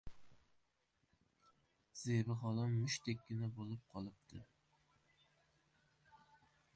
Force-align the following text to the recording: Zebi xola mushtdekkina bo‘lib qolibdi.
Zebi 2.03 2.33
xola 2.39 2.63
mushtdekkina 2.79 3.47
bo‘lib 3.59 3.83
qolibdi. 3.91 4.43